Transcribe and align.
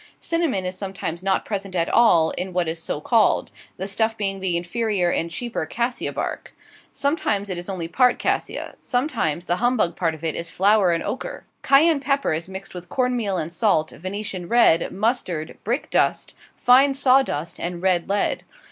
Cinnamon 0.19 0.65
is 0.65 0.75
sometimes 0.75 1.21
not 1.21 1.45
present 1.45 1.75
at 1.75 1.87
all 1.87 2.31
in 2.31 2.53
what 2.53 2.67
is 2.67 2.81
so 2.81 2.99
called 2.99 3.51
the 3.77 3.87
stuff 3.87 4.17
being 4.17 4.39
the 4.39 4.57
inferior 4.57 5.11
and 5.11 5.29
cheaper 5.29 5.67
cassia 5.67 6.11
bark; 6.11 6.55
sometimes 6.91 7.51
it 7.51 7.57
is 7.59 7.69
only 7.69 7.87
part 7.87 8.17
cassia; 8.17 8.73
sometimes 8.81 9.45
the 9.45 9.57
humbug 9.57 9.95
part 9.95 10.15
of 10.15 10.23
it 10.23 10.33
is 10.33 10.49
flour 10.49 10.89
and 10.89 11.03
ochre. 11.03 11.43
Cayenne 11.61 11.99
pepper 11.99 12.33
is 12.33 12.47
mixed 12.47 12.73
with 12.73 12.89
corn 12.89 13.15
meal 13.15 13.37
and 13.37 13.53
salt, 13.53 13.91
Venetian 13.91 14.47
red, 14.47 14.91
mustard, 14.91 15.59
brickdust, 15.63 16.33
fine 16.55 16.95
sawdust, 16.95 17.59
and 17.59 17.83
red 17.83 18.09
lead. 18.09 18.43